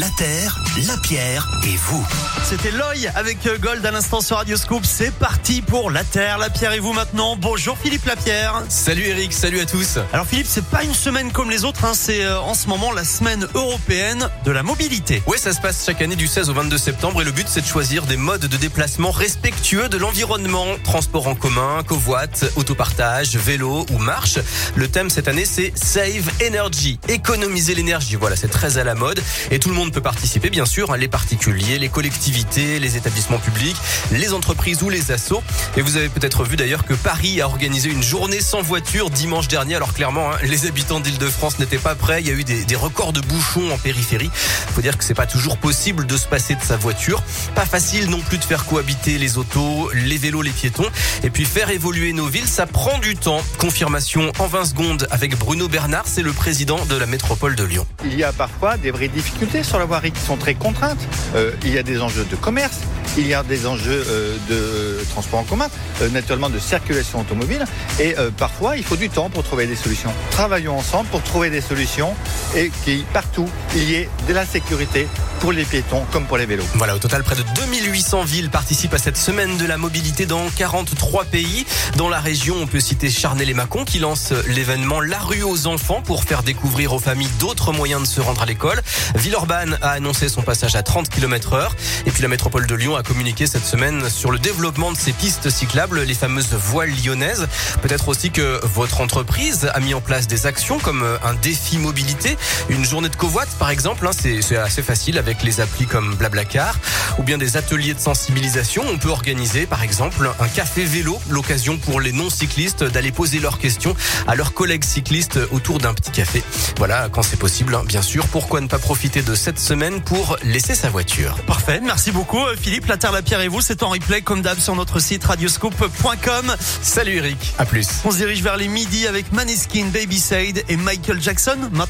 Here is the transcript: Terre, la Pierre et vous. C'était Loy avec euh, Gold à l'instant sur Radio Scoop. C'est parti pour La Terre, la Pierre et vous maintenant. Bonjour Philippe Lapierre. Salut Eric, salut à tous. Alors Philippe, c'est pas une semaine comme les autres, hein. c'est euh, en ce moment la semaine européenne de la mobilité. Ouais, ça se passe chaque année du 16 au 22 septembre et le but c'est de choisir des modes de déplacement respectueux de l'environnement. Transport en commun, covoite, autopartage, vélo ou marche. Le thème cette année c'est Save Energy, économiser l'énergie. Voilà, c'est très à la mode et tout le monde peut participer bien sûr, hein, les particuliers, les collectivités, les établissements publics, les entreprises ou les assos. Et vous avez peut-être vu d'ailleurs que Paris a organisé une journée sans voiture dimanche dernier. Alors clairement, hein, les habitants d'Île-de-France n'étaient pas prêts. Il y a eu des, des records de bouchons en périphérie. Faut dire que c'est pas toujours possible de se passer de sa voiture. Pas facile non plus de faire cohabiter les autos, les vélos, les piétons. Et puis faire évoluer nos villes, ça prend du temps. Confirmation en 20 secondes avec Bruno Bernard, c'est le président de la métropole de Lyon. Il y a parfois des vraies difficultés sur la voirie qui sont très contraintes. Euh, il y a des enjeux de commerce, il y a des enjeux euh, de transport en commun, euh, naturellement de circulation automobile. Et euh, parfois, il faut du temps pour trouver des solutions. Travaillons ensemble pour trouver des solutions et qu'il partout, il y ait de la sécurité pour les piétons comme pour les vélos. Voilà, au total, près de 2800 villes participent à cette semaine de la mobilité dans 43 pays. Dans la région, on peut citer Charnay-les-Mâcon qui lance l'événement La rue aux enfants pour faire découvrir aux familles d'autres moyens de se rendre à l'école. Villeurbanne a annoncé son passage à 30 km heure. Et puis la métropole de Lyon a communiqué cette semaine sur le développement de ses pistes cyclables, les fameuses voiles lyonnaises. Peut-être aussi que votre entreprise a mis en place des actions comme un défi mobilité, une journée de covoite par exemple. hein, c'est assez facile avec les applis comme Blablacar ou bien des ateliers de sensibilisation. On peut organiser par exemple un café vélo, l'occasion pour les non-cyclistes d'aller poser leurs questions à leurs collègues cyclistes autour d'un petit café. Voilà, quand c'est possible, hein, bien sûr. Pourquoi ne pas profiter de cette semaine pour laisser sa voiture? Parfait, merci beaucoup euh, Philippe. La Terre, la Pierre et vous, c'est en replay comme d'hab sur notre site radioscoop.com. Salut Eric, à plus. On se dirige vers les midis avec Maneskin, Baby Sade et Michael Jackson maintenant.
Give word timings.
Terre, 0.00 0.58
la 0.86 0.96
Pierre 0.96 1.48
et 1.64 1.76
vous. 1.76 2.06
C'était 2.44 2.70
Loy 2.70 3.08
avec 3.14 3.46
euh, 3.46 3.58
Gold 3.58 3.84
à 3.84 3.90
l'instant 3.90 4.20
sur 4.20 4.36
Radio 4.36 4.56
Scoop. 4.56 4.84
C'est 4.84 5.12
parti 5.12 5.60
pour 5.60 5.90
La 5.90 6.02
Terre, 6.02 6.38
la 6.38 6.48
Pierre 6.48 6.72
et 6.72 6.80
vous 6.80 6.92
maintenant. 6.92 7.36
Bonjour 7.36 7.76
Philippe 7.78 8.06
Lapierre. 8.06 8.62
Salut 8.68 9.04
Eric, 9.04 9.32
salut 9.32 9.60
à 9.60 9.66
tous. 9.66 9.98
Alors 10.12 10.26
Philippe, 10.26 10.46
c'est 10.48 10.64
pas 10.64 10.82
une 10.82 10.94
semaine 10.94 11.30
comme 11.30 11.50
les 11.50 11.64
autres, 11.64 11.84
hein. 11.84 11.92
c'est 11.94 12.24
euh, 12.24 12.40
en 12.40 12.54
ce 12.54 12.68
moment 12.68 12.90
la 12.92 13.04
semaine 13.04 13.46
européenne 13.54 14.28
de 14.44 14.50
la 14.50 14.62
mobilité. 14.62 15.22
Ouais, 15.26 15.36
ça 15.36 15.52
se 15.52 15.60
passe 15.60 15.84
chaque 15.84 16.00
année 16.00 16.16
du 16.16 16.26
16 16.26 16.48
au 16.48 16.54
22 16.54 16.78
septembre 16.78 17.20
et 17.20 17.24
le 17.24 17.32
but 17.32 17.46
c'est 17.46 17.60
de 17.60 17.66
choisir 17.66 18.04
des 18.04 18.16
modes 18.16 18.46
de 18.46 18.56
déplacement 18.56 19.10
respectueux 19.10 19.88
de 19.88 19.98
l'environnement. 19.98 20.66
Transport 20.84 21.28
en 21.28 21.34
commun, 21.34 21.82
covoite, 21.86 22.50
autopartage, 22.56 23.36
vélo 23.36 23.86
ou 23.92 23.98
marche. 23.98 24.38
Le 24.74 24.88
thème 24.88 25.10
cette 25.10 25.28
année 25.28 25.44
c'est 25.44 25.72
Save 25.76 26.30
Energy, 26.46 26.98
économiser 27.08 27.74
l'énergie. 27.74 28.16
Voilà, 28.16 28.36
c'est 28.36 28.48
très 28.48 28.78
à 28.78 28.84
la 28.84 28.94
mode 28.94 29.20
et 29.50 29.58
tout 29.58 29.68
le 29.68 29.74
monde 29.74 29.91
peut 29.92 30.00
participer 30.00 30.50
bien 30.50 30.64
sûr, 30.64 30.92
hein, 30.92 30.96
les 30.96 31.08
particuliers, 31.08 31.78
les 31.78 31.88
collectivités, 31.88 32.80
les 32.80 32.96
établissements 32.96 33.38
publics, 33.38 33.76
les 34.10 34.32
entreprises 34.32 34.82
ou 34.82 34.90
les 34.90 35.12
assos. 35.12 35.42
Et 35.76 35.82
vous 35.82 35.96
avez 35.96 36.08
peut-être 36.08 36.44
vu 36.44 36.56
d'ailleurs 36.56 36.84
que 36.84 36.94
Paris 36.94 37.40
a 37.40 37.46
organisé 37.46 37.90
une 37.90 38.02
journée 38.02 38.40
sans 38.40 38.62
voiture 38.62 39.10
dimanche 39.10 39.48
dernier. 39.48 39.76
Alors 39.76 39.92
clairement, 39.92 40.32
hein, 40.32 40.38
les 40.42 40.66
habitants 40.66 41.00
d'Île-de-France 41.00 41.58
n'étaient 41.58 41.78
pas 41.78 41.94
prêts. 41.94 42.22
Il 42.22 42.26
y 42.26 42.30
a 42.30 42.34
eu 42.34 42.44
des, 42.44 42.64
des 42.64 42.76
records 42.76 43.12
de 43.12 43.20
bouchons 43.20 43.70
en 43.70 43.78
périphérie. 43.78 44.30
Faut 44.74 44.80
dire 44.80 44.96
que 44.96 45.04
c'est 45.04 45.14
pas 45.14 45.26
toujours 45.26 45.58
possible 45.58 46.06
de 46.06 46.16
se 46.16 46.26
passer 46.26 46.54
de 46.54 46.62
sa 46.62 46.76
voiture. 46.76 47.22
Pas 47.54 47.66
facile 47.66 48.08
non 48.08 48.20
plus 48.20 48.38
de 48.38 48.44
faire 48.44 48.64
cohabiter 48.64 49.18
les 49.18 49.36
autos, 49.36 49.90
les 49.92 50.16
vélos, 50.16 50.42
les 50.42 50.50
piétons. 50.50 50.88
Et 51.22 51.30
puis 51.30 51.44
faire 51.44 51.70
évoluer 51.70 52.12
nos 52.12 52.26
villes, 52.26 52.48
ça 52.48 52.66
prend 52.66 52.98
du 52.98 53.14
temps. 53.14 53.40
Confirmation 53.58 54.32
en 54.38 54.46
20 54.46 54.64
secondes 54.64 55.06
avec 55.10 55.38
Bruno 55.38 55.68
Bernard, 55.68 56.04
c'est 56.06 56.22
le 56.22 56.32
président 56.32 56.84
de 56.86 56.96
la 56.96 57.06
métropole 57.06 57.56
de 57.56 57.64
Lyon. 57.64 57.86
Il 58.04 58.16
y 58.16 58.24
a 58.24 58.32
parfois 58.32 58.76
des 58.76 58.90
vraies 58.90 59.08
difficultés 59.08 59.62
sur 59.72 59.78
la 59.78 59.86
voirie 59.86 60.12
qui 60.12 60.20
sont 60.20 60.36
très 60.36 60.54
contraintes. 60.54 61.00
Euh, 61.34 61.52
il 61.64 61.72
y 61.72 61.78
a 61.78 61.82
des 61.82 62.02
enjeux 62.02 62.26
de 62.30 62.36
commerce, 62.36 62.80
il 63.16 63.26
y 63.26 63.34
a 63.34 63.42
des 63.42 63.66
enjeux 63.66 64.04
euh, 64.08 64.36
de 64.48 65.04
transport 65.10 65.40
en 65.40 65.44
commun, 65.44 65.68
euh, 66.00 66.08
naturellement 66.10 66.50
de 66.50 66.58
circulation 66.58 67.20
automobile. 67.20 67.64
Et 68.00 68.16
euh, 68.18 68.30
parfois, 68.30 68.76
il 68.76 68.84
faut 68.84 68.96
du 68.96 69.10
temps 69.10 69.30
pour 69.30 69.44
trouver 69.44 69.66
des 69.66 69.76
solutions. 69.76 70.12
Travaillons 70.30 70.78
ensemble 70.78 71.08
pour 71.10 71.22
trouver 71.22 71.50
des 71.50 71.60
solutions 71.60 72.14
et 72.56 72.70
qu'il 72.84 73.04
partout, 73.04 73.48
il 73.74 73.90
y 73.90 73.94
ait 73.94 74.08
de 74.28 74.32
la 74.32 74.46
sécurité 74.46 75.06
pour 75.40 75.52
les 75.52 75.64
piétons 75.64 76.04
comme 76.12 76.26
pour 76.26 76.38
les 76.38 76.46
vélos. 76.46 76.64
Voilà, 76.74 76.94
au 76.94 76.98
total, 76.98 77.24
près 77.24 77.34
de 77.34 77.42
2800 77.56 78.24
villes 78.24 78.50
participent 78.50 78.94
à 78.94 78.98
cette 78.98 79.16
semaine 79.16 79.56
de 79.56 79.66
la 79.66 79.76
mobilité 79.76 80.24
dans 80.24 80.48
43 80.56 81.24
pays. 81.24 81.66
Dans 81.96 82.08
la 82.08 82.20
région, 82.20 82.56
on 82.60 82.66
peut 82.66 82.80
citer 82.80 83.10
Charnay-les-Mâcon 83.10 83.84
qui 83.84 83.98
lance 83.98 84.32
l'événement 84.46 85.00
La 85.00 85.18
rue 85.18 85.42
aux 85.42 85.66
enfants 85.66 86.00
pour 86.00 86.24
faire 86.24 86.42
découvrir 86.42 86.92
aux 86.92 86.98
familles 86.98 87.30
d'autres 87.40 87.72
moyens 87.72 88.02
de 88.02 88.06
se 88.06 88.20
rendre 88.20 88.42
à 88.42 88.46
l'école. 88.46 88.80
Villeurbanne 89.16 89.78
a 89.82 89.90
annoncé 89.90 90.28
son 90.28 90.42
passage 90.42 90.76
à 90.76 90.82
30 90.82 91.08
km 91.08 91.54
heure. 91.54 91.74
Et 92.06 92.10
puis 92.10 92.22
la 92.22 92.28
métropole 92.28 92.66
de 92.66 92.74
Lyon 92.74 92.96
a 92.96 93.01
communiqué 93.02 93.46
cette 93.46 93.64
semaine 93.64 94.08
sur 94.08 94.30
le 94.30 94.38
développement 94.38 94.92
de 94.92 94.96
ses 94.96 95.12
pistes 95.12 95.50
cyclables, 95.50 96.02
les 96.02 96.14
fameuses 96.14 96.52
voiles 96.54 96.92
lyonnaises. 97.04 97.46
Peut-être 97.80 98.08
aussi 98.08 98.30
que 98.30 98.60
votre 98.64 99.00
entreprise 99.00 99.70
a 99.74 99.80
mis 99.80 99.94
en 99.94 100.00
place 100.00 100.26
des 100.26 100.46
actions 100.46 100.78
comme 100.78 101.04
un 101.24 101.34
défi 101.34 101.78
mobilité, 101.78 102.36
une 102.68 102.84
journée 102.84 103.08
de 103.08 103.16
covoite 103.16 103.48
par 103.58 103.70
exemple. 103.70 104.06
hein, 104.06 104.10
c'est 104.12 104.56
assez 104.56 104.82
facile 104.82 105.18
avec 105.18 105.42
les 105.42 105.60
applis 105.60 105.86
comme 105.86 106.14
Blablacar 106.14 106.76
ou 107.18 107.22
bien 107.22 107.38
des 107.38 107.56
ateliers 107.56 107.94
de 107.94 108.00
sensibilisation. 108.00 108.82
On 108.92 108.98
peut 108.98 109.10
organiser 109.10 109.66
par 109.66 109.82
exemple 109.82 110.30
un 110.40 110.48
café 110.48 110.84
vélo, 110.84 111.20
l'occasion 111.28 111.78
pour 111.78 112.00
les 112.00 112.12
non-cyclistes 112.12 112.84
d'aller 112.84 113.12
poser 113.12 113.38
leurs 113.38 113.58
questions 113.58 113.94
à 114.26 114.34
leurs 114.34 114.54
collègues 114.54 114.84
cyclistes 114.84 115.38
autour 115.50 115.78
d'un 115.78 115.94
petit 115.94 116.10
café. 116.10 116.42
Voilà, 116.78 117.08
quand 117.10 117.22
c'est 117.22 117.38
possible, 117.38 117.74
hein, 117.74 117.84
bien 117.86 118.02
sûr. 118.02 118.26
Pourquoi 118.28 118.60
ne 118.60 118.66
pas 118.66 118.78
profiter 118.78 119.22
de 119.22 119.34
cette 119.34 119.58
semaine 119.58 120.00
pour 120.00 120.36
laisser 120.42 120.74
sa 120.74 120.88
voiture? 120.90 121.36
Parfait, 121.46 121.80
merci 121.82 122.10
beaucoup 122.10 122.40
euh, 122.40 122.56
Philippe. 122.60 122.86
La 122.86 122.96
Terre, 122.96 123.12
la 123.12 123.22
Pierre 123.22 123.40
et 123.40 123.48
vous, 123.48 123.60
c'est 123.60 123.82
en 123.82 123.90
replay 123.90 124.22
comme 124.22 124.42
d'hab 124.42 124.58
sur 124.58 124.74
notre 124.74 125.00
site 125.00 125.24
radioscoop.com. 125.24 126.56
Salut 126.82 127.16
Eric, 127.16 127.54
à 127.58 127.64
plus. 127.64 127.88
On 128.04 128.10
se 128.10 128.16
dirige 128.16 128.42
vers 128.42 128.56
les 128.56 128.68
midis 128.68 129.06
avec 129.06 129.32
Maneskin, 129.32 129.86
Baby 129.92 130.18
Sade 130.18 130.62
et 130.68 130.76
Michael 130.76 131.20
Jackson 131.20 131.58
maintenant. 131.72 131.82